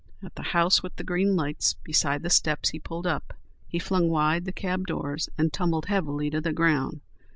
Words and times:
At 0.23 0.33
the 0.33 0.41
house 0.41 0.81
with 0.81 0.95
the 0.95 1.03
green 1.03 1.35
lights 1.35 1.75
beside 1.75 2.23
the 2.23 2.31
steps 2.31 2.69
he 2.69 2.79
pulled 2.79 3.05
up. 3.05 3.35
He 3.67 3.77
flung 3.77 4.09
wide 4.09 4.45
the 4.45 4.51
cab 4.51 4.87
doors 4.87 5.29
and 5.37 5.53
tumbled 5.53 5.85
heavily 5.85 6.31
to 6.31 6.41
the 6.41 6.53
ground. 6.53 7.01